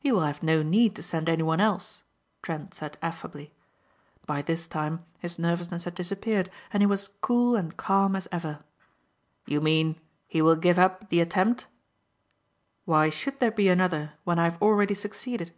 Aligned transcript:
"He 0.00 0.10
will 0.10 0.22
have 0.22 0.42
no 0.42 0.64
need 0.64 0.96
to 0.96 1.02
send 1.04 1.28
anyone 1.28 1.60
else," 1.60 2.02
Trent 2.42 2.74
said 2.74 2.98
affably. 3.00 3.52
By 4.26 4.42
this 4.42 4.66
time 4.66 5.04
his 5.20 5.38
nervousness 5.38 5.84
had 5.84 5.94
disappeared 5.94 6.50
and 6.72 6.82
he 6.82 6.88
was 6.88 7.06
cool 7.20 7.54
and 7.54 7.76
calm 7.76 8.16
as 8.16 8.26
ever. 8.32 8.64
"You 9.46 9.60
mean 9.60 9.94
he 10.26 10.42
will 10.42 10.56
give 10.56 10.76
up 10.76 11.08
the 11.08 11.20
attempt?" 11.20 11.68
"Why 12.84 13.10
should 13.10 13.38
there 13.38 13.52
be 13.52 13.68
another 13.68 14.14
when 14.24 14.40
I 14.40 14.44
have 14.48 14.60
already 14.60 14.96
succeeded?" 14.96 15.52